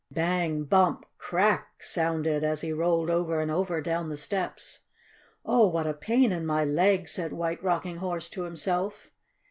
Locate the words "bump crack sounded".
0.63-2.43